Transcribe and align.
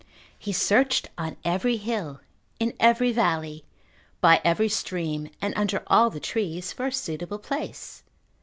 He 0.39 0.51
searched 0.51 1.11
on 1.15 1.37
every 1.45 1.77
hill, 1.77 2.21
in 2.59 2.73
every 2.79 3.11
valley, 3.11 3.65
by 4.19 4.41
every 4.43 4.67
stream, 4.67 5.29
and 5.39 5.53
under 5.55 5.83
all 5.85 6.09
the 6.09 6.19
trees 6.19 6.73
for 6.73 6.87
a 6.87 6.91
suitable 6.91 7.37
place. 7.37 8.01